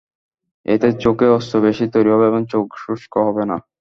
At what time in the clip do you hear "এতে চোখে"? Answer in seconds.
0.65-1.27